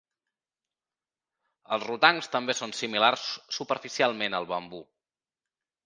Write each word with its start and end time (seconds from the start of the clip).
Els 1.77 1.85
rotangs 1.91 2.31
també 2.37 2.57
són 2.63 2.75
similars 2.81 3.29
superficialment 3.61 4.41
al 4.41 4.53
bambú. 4.57 4.85